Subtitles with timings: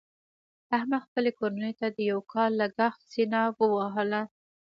[0.77, 4.21] احمد خپلې کورنۍ ته د یو کال لګښت سینه ووهله.